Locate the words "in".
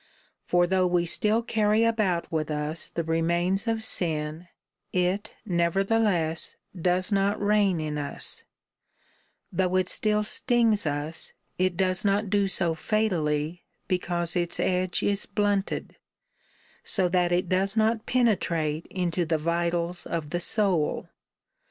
7.79-7.99